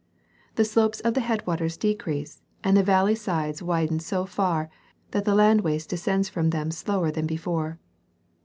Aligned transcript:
The 0.55 0.65
slopes 0.65 0.99
of 1.01 1.13
the 1.13 1.19
headwaters 1.21 1.77
decrease 1.77 2.41
and 2.63 2.75
the 2.75 2.81
valley 2.81 3.13
sides 3.13 3.61
widen 3.61 3.99
so 3.99 4.25
far 4.25 4.67
that 5.11 5.25
the 5.25 5.35
land 5.35 5.61
waste 5.61 5.89
descends 5.91 6.27
from 6.27 6.49
them 6.49 6.71
slower 6.71 7.11
than 7.11 7.27
before. 7.27 7.77